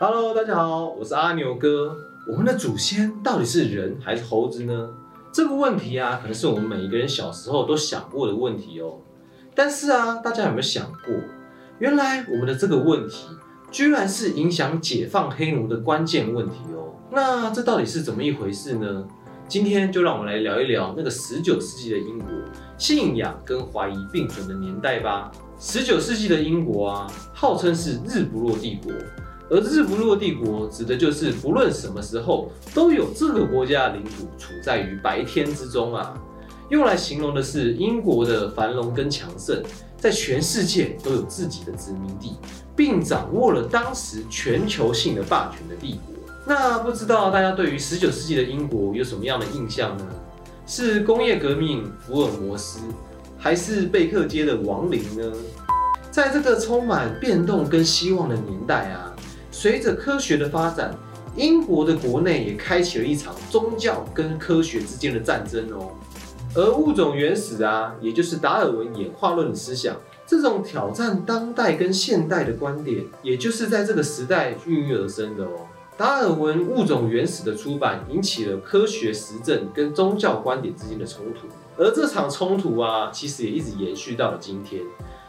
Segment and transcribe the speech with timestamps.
[0.00, 1.96] Hello，大家好，我是阿牛哥。
[2.28, 4.90] 我们的祖先到底是人还是猴子呢？
[5.32, 8.98] 这个问题啊，可能是我们每一个人小时候都想过的问题哦。
[9.56, 11.12] 但是啊，大家有没有想过，
[11.80, 13.26] 原来我们的这个问题，
[13.72, 16.94] 居然是影响解放黑奴的关键问题哦。
[17.10, 19.04] 那这到底是怎么一回事呢？
[19.48, 22.28] 今天就让我们来聊一聊那个十九世纪的英国，
[22.78, 25.32] 信仰跟怀疑并存的年代吧。
[25.58, 28.92] 十九世纪的英国啊，号称是日不落帝国。
[29.50, 36.14] 而日不落帝国指的就是不论什么时候都有这个国家的领土处在于白天之中啊，
[36.68, 39.62] 用来形容的是英国的繁荣跟强盛，
[39.96, 42.36] 在全世界都有自己的殖民地，
[42.76, 46.14] 并掌握了当时全球性的霸权的帝国。
[46.46, 50.06] 那不知道大家对于十九世纪的英国有什么样的印象呢？
[50.66, 52.80] 是工业革命福尔摩斯，
[53.38, 55.32] 还是贝克街的亡灵呢？
[56.10, 59.14] 在这个充满变动跟希望的年代啊。
[59.60, 60.96] 随着科学的发展，
[61.34, 65.90] 英国的国内也开启了一场宗教跟科学之间的战争哦。
[66.54, 75.66] 而物种原始啊，也就是达尔文演化论的思想，这种挑战当代跟现代的观点，也就是在这个时代孕育而生的哦。
[75.96, 84.82] 达尔文物种原始的出版，引起了科学实证跟宗教观点之间的冲突，而这场冲突啊，其实也一直延续到了今天。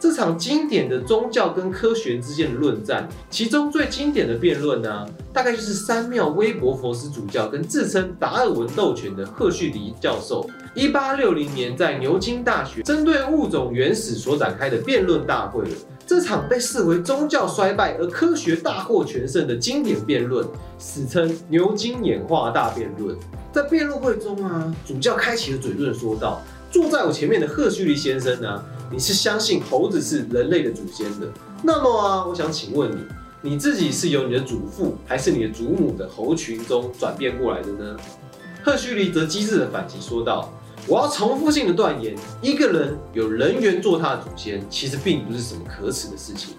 [0.00, 15.76] 这场经典的宗教跟科学之间的论战，其中最经典的辩论呢，大概就是三庙威伯佛斯主教跟自称达尔文斗犬的赫胥黎教授，一八六零年在牛津大学针对物种原始所展开的辩论大会了。
[16.06, 20.44] 这场被视为宗教衰败而科学大获全胜的经典辩论，
[20.78, 23.14] 史称牛津演化大辩论。
[23.52, 26.40] 在辩论会中啊，主教开启了嘴论，说道
[26.72, 31.28] ：“坐在我前面的赫胥黎先生呢？”你是相信猴子是人类的祖先的？
[31.62, 37.96] 那么啊，我想请问你，你自己是由你的祖父还是你的祖母的猴群中转变过来的呢？
[38.64, 40.52] 赫胥黎则机智的反击说道
[40.88, 46.56] ：“我要重复性的断言，一个人有人猿做他的祖先，其实并不是什么可耻的事情。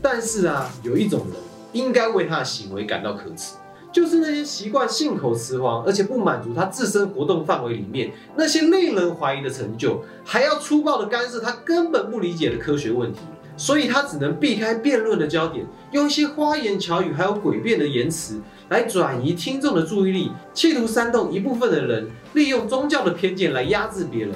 [0.00, 1.36] 但是啊，有一种人
[1.72, 3.52] 应该为他的行为感到可耻。”
[3.96, 13.20] 就是那些习惯信口雌黄，而且不满足他自身活动范围里面那些令人怀疑的成就，还要粗暴的干涉他根本不理解的科学问题，
[13.56, 24.34] 所以他只能避开辩论的焦点，用一些花言巧语还有诡辩的言辞来转移听众的注意力，企图煽动一部分的人利用宗教的偏见来压制别人，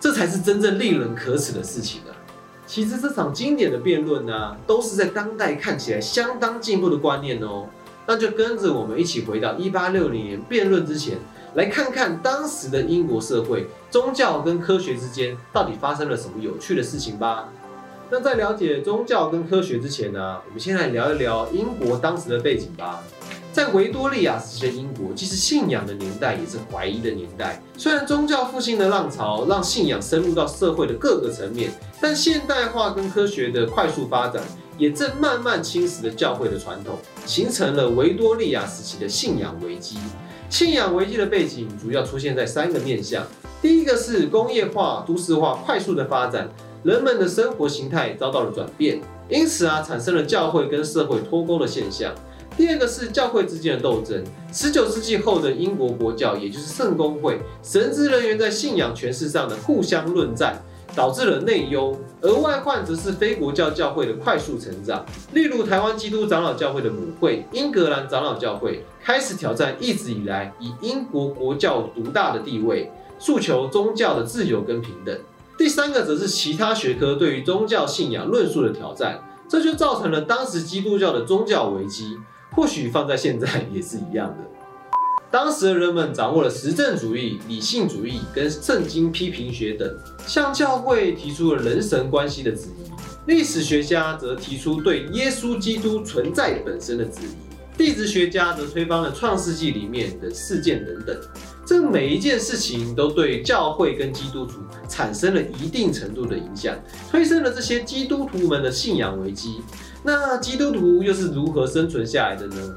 [0.00, 2.16] 这才是真正令人可耻的事情啊！
[2.66, 7.66] 其实这场经典的辩论呢，都是在当代看起来相当进步的观念哦。
[8.06, 11.18] 那就跟着我们一起回到一八六零年辩论之前，
[11.54, 17.48] 来看看当时的英国社会宗教跟科学之间到底发生了什么有趣的事情吧。
[18.10, 23.00] 那在了解宗教跟科学之前呢，我们先来聊一聊英国当时的背景吧。
[23.52, 27.62] 在维多利亚时期的英国，既是信仰的年代，也是怀疑的年代。
[27.76, 31.70] 虽然宗教复兴的浪潮让信仰深入到社会的各个层面，
[32.00, 34.42] 但现代化跟科学的快速发展。
[34.82, 39.96] 也正慢慢侵蚀了教会的传统，形成了维多利亚时期的信仰危机。
[40.50, 43.24] 信仰危机的背景主要出现在三个面向：
[43.62, 46.50] 第一个是工业化、都市化快速的发展，
[46.82, 52.10] 人们的生活形态遭到了转变，因此啊，产生了教会跟社会脱钩的现象；
[52.56, 54.20] 第二个是教会之间的斗争。
[54.52, 60.60] 十九世纪后的英国国教，也就是圣公会，神职人员在信仰诠释上的互相论战。
[60.94, 65.04] 导致了内忧，而外患则是非国教教会的快速成长。
[65.32, 75.18] 例如，台湾基督长老教会的母会英格兰长老教会开始挑战一直以来以英国国教独大的地位，诉求宗教的自由跟平等。
[75.58, 82.18] 第三个则是其他学科对于宗教信仰论述的挑战，这就造成了当时基督教的宗教危机。
[82.54, 84.61] 或许放在现在也是一样的。
[85.32, 89.90] 当时的人们掌握了实证主义、理性主义跟圣经批评学等，
[90.26, 92.92] 向教会提出了人神关系的质疑；
[93.26, 101.18] 历史学家则提出对耶稣基督存在本身的质疑；地质学家则推翻了创世纪里面的事件等等。
[101.64, 106.76] 这每一件事情都对教会跟基督徒产生了一定程度的影响，
[107.10, 109.62] 推升了这些基督徒们的信仰危机。
[110.04, 112.74] 那基督徒又是如何生存下来的呢？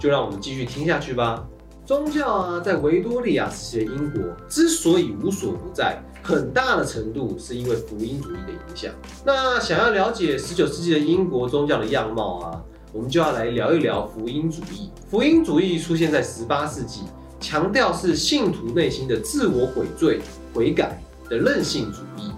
[0.00, 1.44] 就让我们继续听下去吧。
[1.88, 8.92] 宗教啊，在维多利亚时期的英国之所以无所不在，很大的程度是因为福音主义的影响。
[9.24, 12.62] 那想要了解十九世纪的英国宗教的样貌啊，
[12.92, 14.90] 我们就要来聊一聊福音主义。
[15.10, 17.04] 福音主义出现在十八世纪，
[17.40, 20.20] 强调是信徒内心的自我悔罪、
[20.52, 22.30] 悔改的任性主义，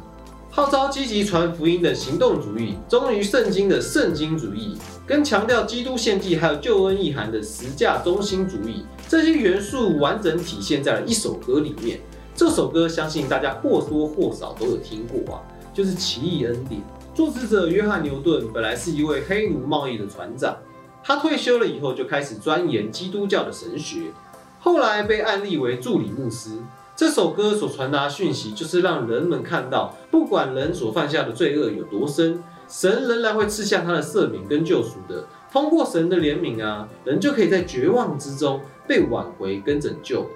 [0.49, 4.79] 号召积极传福音的行动主义，忠于圣经的圣经主义。
[5.11, 11.99] 跟强调基督献祭还有救恩意涵的十架中心主义，这些元素完整体现在了一首歌里面。
[12.33, 15.43] 这首歌相信大家或多或少都有听过啊，
[15.75, 16.81] 就是《奇异恩典》。
[17.13, 20.57] 作词者约翰牛顿本来是一位黑奴贸易的船长，
[21.03, 24.13] 他退休了以后就开始钻研基督教的神学，
[24.61, 26.51] 后来被案例为助理牧师。
[27.01, 35.25] 这首歌所传达讯息就是让人们看到，不管人所犯下的罪恶有多深，神仍然会赐下他的赦免跟救赎的。
[35.51, 40.27] 通过神的怜悯啊，人就可以在绝望之中被挽回跟拯救。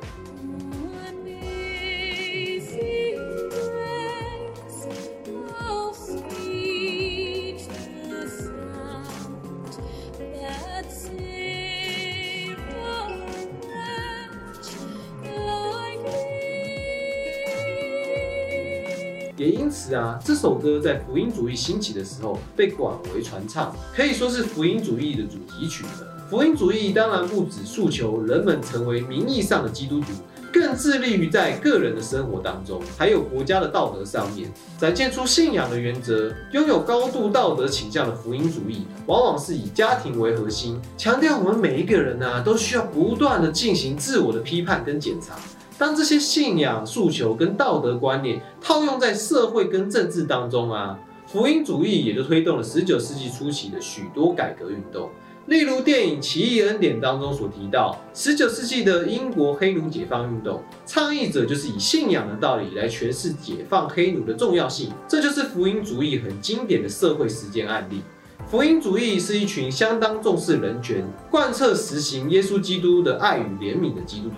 [19.45, 25.91] 也因此啊，这首歌在福音主义兴起的时候被广为传唱，可以说是福音主义的主题曲了。
[26.31, 30.07] 福音主义当然不只诉求人们成为名义上的基督徒，
[30.51, 36.33] 更致力于在个人的生活当中，还有国家的道德上面，展现出信仰的原则。
[36.53, 45.35] 拥有高度道德倾向的福音主义，往往是以家庭为核心，强调我们每一个人呢，都需要不断的进行自我的批判跟检查。
[45.77, 55.11] 当这些信仰诉求跟道德观念套用在社会跟政治当中啊，福音主义也就推动了十九世纪初期的许多改革运动。
[55.47, 64.91] 例如电影《奇异恩典》当中所提到，十九世纪的英国黑奴解放运动，倡议者就是以信仰的道理来诠释解放黑奴的重要性。
[65.07, 68.01] 这就是福音主义很经典的社会实践案例。
[68.47, 74.37] 福音主义是一群相当重视人权、贯彻实行耶稣基督的爱与怜悯的基督徒。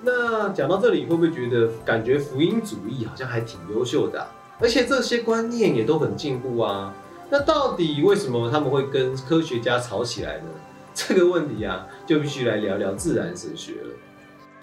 [0.00, 4.26] 那讲到这里，会不会觉得感觉福音主义好像还挺优秀的，
[4.60, 6.94] 而且这些观念也都很进步啊？
[7.28, 10.44] 那到底为什么他们会跟科学家吵起来呢？
[10.94, 13.90] 这个问题啊，就必须来聊聊自然神学了。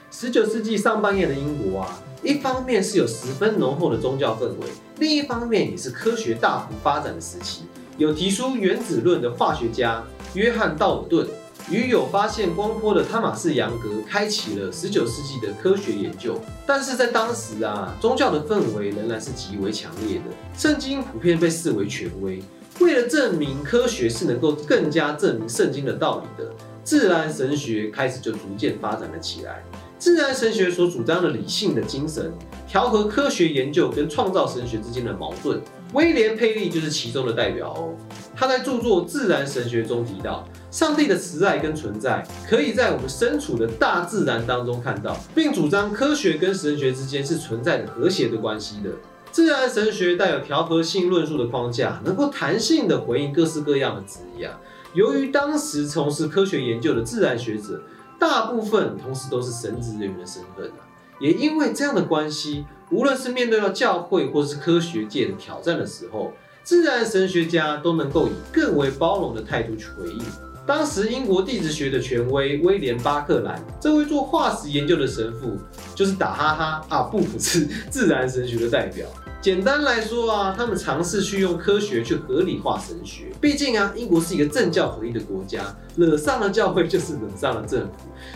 [0.09, 4.67] 十九世纪上半叶的英国啊，一方面是有十分浓厚的宗教氛围，
[4.99, 7.65] 另一方面也是科学大幅发展的时期。
[7.97, 10.03] 有提出原子论的化学家
[10.33, 11.27] 约翰道尔顿。
[11.71, 20.25] 与有发现光波的汤马士杨格开启了十九世纪的科学研究，但是在当时啊，宗教的氛围仍然是极为强烈的。
[20.55, 22.39] 圣经普遍被视为权威，
[22.79, 26.51] 为了证明科学是能够更加证明圣经的道理的，
[26.83, 29.63] 自然神学开始就逐渐发展了起来。
[29.97, 32.31] 自然神学所主张的理性的精神，
[32.67, 35.59] 调和科学研究跟创造神学之间的矛盾。
[35.93, 37.95] 威廉佩利就是其中的代表哦。
[38.35, 40.47] 他在著作《自然神学》中提到。
[40.75, 48.89] 上帝的慈爱跟存在，可以在我们身处的大自然当中看到，并主张科学跟神学之间是存在着和谐的关系的。
[49.31, 54.59] 自然神学带有调和性论述的框架，能够弹性的回应各式各样的质疑啊。
[54.93, 57.81] 由于当时从事科学研究的自然学者，
[58.19, 60.83] 大部分同时都是神职人员的身份啊，
[61.21, 66.33] 也因为这样的关系，无论是面对到教会或是科学界的挑战的时候，
[66.63, 70.21] 自然神学家都能够以更为包容的态度去回应。
[70.65, 75.57] 当时英国地质学的权威威廉巴克兰，这位做化石研究的神父，
[75.93, 79.05] 就是打哈哈啊不服是自然神学的代表。
[79.39, 83.25] 简单来说啊，他们尝试去用科学去合理化神学。
[83.39, 85.61] 毕竟啊，英国是一个政教合一的国家，
[85.95, 87.91] 惹上了教会就是惹上了政府，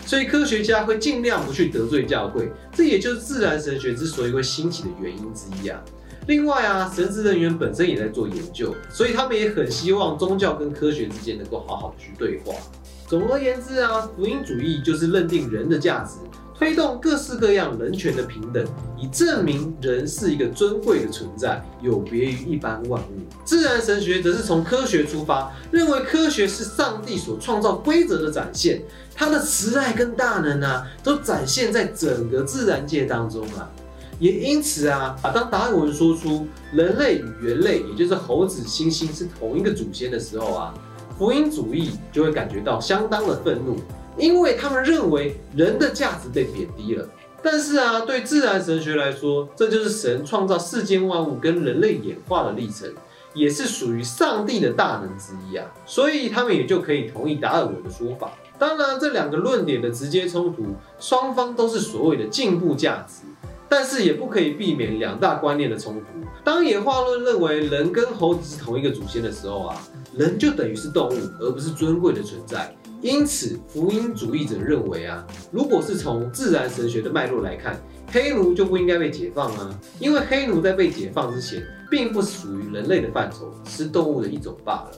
[0.05, 2.51] 所以科学家会尽量不去得罪教会。
[2.71, 5.81] 这也就是自然神学之所以会兴起的原因之一啊。
[6.29, 12.53] 另外啊，神职人员本身也在做研究，所以他们也很希望宗教跟科学之间能够好好去对话。
[13.07, 16.19] 总而言之啊，福音主义就是认定人的价值，
[16.55, 18.63] 推动各式各样人权的平等，
[18.95, 23.15] 以证明人是一个尊贵的存在，有别于一般万物。
[23.43, 28.83] 自然神学则是从科学出发，认为科学是上帝所创造规则的展现，
[29.15, 33.67] 他的慈爱跟大能啊，都展现在整个自然界当中啊。
[34.19, 40.73] 也因此啊，啊，当达尔文说出人类与猿类，也就是猴子、猩猩是同一个祖先的时候啊，
[41.17, 43.77] 福音主义就会感觉到相当的愤怒，
[44.17, 47.07] 因为他们认为人的价值被贬低了。
[47.41, 52.93] 但是啊，对自然神学来说，这就是神创造世间万物跟人类演化的历程，
[53.33, 58.33] 也是属于上帝的大能之一啊，所以他们也就可以同意达尔文的说法。
[58.57, 63.28] 当然，这两个论点的直接冲突，双方都是所谓的进步价值。
[63.69, 66.05] 但是也不可以避免两大观念的冲突。
[66.43, 69.81] 当演化论认为人跟猴子是同一个祖先的时候啊，
[70.15, 72.75] 人就等于是动物，而不是尊贵的存在。
[73.01, 77.79] 因此，福音主义者认为啊，如果是从自然神学的脉络来看，
[78.11, 84.91] 黑奴就不应该被解放啊，因为黑奴在被解放之前，并不属于人类的范畴，是动物的一种罢了。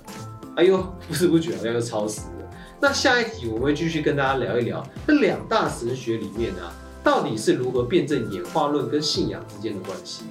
[0.55, 2.49] 哎呦，不知不觉好像又超时了。
[2.79, 10.23] 那下一集我们会继续跟大家聊一聊这两大神学里面啊，到底是如何辩证演化论跟信仰之间的关系。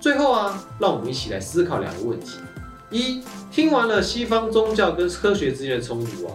[0.00, 2.38] 最后啊，让我们一起来思考两个问题：
[2.90, 6.34] 一，听完了西方宗教跟科学之间的冲突啊，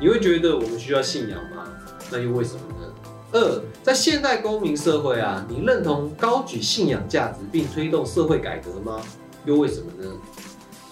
[0.00, 1.68] 你会觉得我们需要信仰吗？
[2.10, 2.86] 那又为什么呢？
[3.32, 9.00] 二，在现代公民社会啊，你认同高举信仰价值并推动社会改革吗？
[9.44, 10.10] 又为什么呢？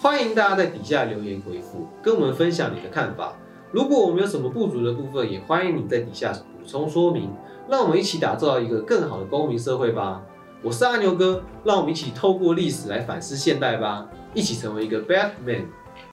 [0.01, 3.33] 欢迎大家在底下留言回复，跟我们分享你的看法。
[3.71, 7.29] 如果我们有什么不足的部分，也欢迎你在底下补充说明。
[7.69, 10.19] 让我们一起打造一个更好的公民社会吧。
[10.63, 15.65] 我是阿牛哥，让我们一起透过历史来反思现代吧，一起成为一个 Batman。